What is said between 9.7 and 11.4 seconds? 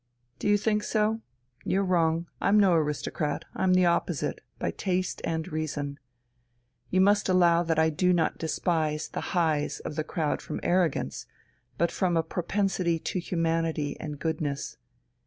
of the crowd from arrogance,